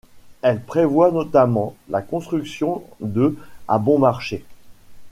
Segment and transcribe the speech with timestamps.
[0.41, 4.43] Elle prévoit notamment la construction de à bon marché.